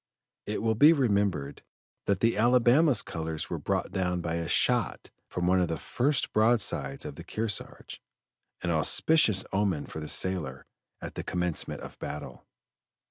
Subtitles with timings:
[0.47, 1.61] It will be remembered
[2.07, 6.33] that the Alabama's colors were brought down by a shot from one of the first
[6.33, 8.01] broadsides of the Kearsarge,
[8.63, 10.65] an auspicious omen for the sailor
[11.01, 12.47] at the commencement of battle.